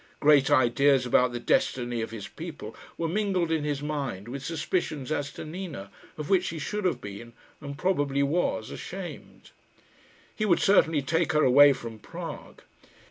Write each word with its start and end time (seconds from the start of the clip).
Great 0.19 0.49
ideas 0.49 1.05
about 1.05 1.31
the 1.31 1.39
destiny 1.39 2.01
of 2.01 2.09
his 2.09 2.27
people 2.27 2.75
were 2.97 3.07
mingled 3.07 3.51
in 3.51 3.63
his 3.63 3.83
mind 3.83 4.27
with 4.27 4.43
suspicions 4.43 5.11
as 5.11 5.31
to 5.31 5.45
Nina, 5.45 5.91
of 6.17 6.27
which 6.27 6.49
he 6.49 6.57
should 6.57 6.85
have 6.85 6.99
been, 6.99 7.33
and 7.61 7.77
probably 7.77 8.23
was, 8.23 8.71
ashamed. 8.71 9.51
He 10.35 10.43
would 10.43 10.59
certainly 10.59 11.03
take 11.03 11.33
her 11.33 11.43
away 11.43 11.71
from 11.73 11.99
Prague. 11.99 12.63